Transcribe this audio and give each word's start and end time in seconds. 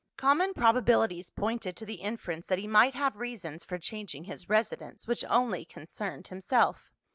Common 0.17 0.55
probabilities 0.55 1.29
pointed 1.29 1.77
to 1.77 1.85
the 1.85 1.93
inference 2.01 2.47
that 2.47 2.57
he 2.57 2.65
might 2.65 2.95
have 2.95 3.17
reasons 3.19 3.63
for 3.63 3.77
changing 3.77 4.23
his 4.23 4.49
residence, 4.49 5.05
which 5.05 5.23
only 5.25 5.63
concerned 5.63 6.29
himself. 6.29 6.89